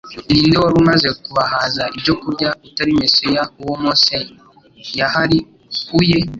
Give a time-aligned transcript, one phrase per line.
[0.29, 4.17] ni nde wari umaze kubahaza ibyo kurya, utari Mesiya uwo Mose
[4.99, 5.45] yahariuye?